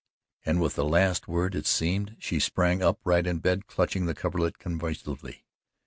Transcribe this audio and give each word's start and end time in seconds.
And 0.43 0.59
with 0.59 0.73
the 0.73 0.83
last 0.83 1.27
word, 1.27 1.53
it 1.53 1.67
seemed, 1.67 2.15
she 2.17 2.39
sprang 2.39 2.81
upright 2.81 3.27
in 3.27 3.37
bed, 3.37 3.67
clutching 3.67 4.07
the 4.07 4.15
coverlid 4.15 4.57
convulsively. 4.57 5.45